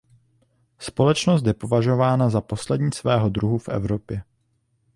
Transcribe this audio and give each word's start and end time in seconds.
Společnost 0.79 1.45
je 1.45 1.53
považována 1.53 2.29
za 2.29 2.41
poslední 2.41 2.91
svého 2.91 3.29
druhu 3.29 3.57
v 3.57 3.69
Evropě. 3.69 4.23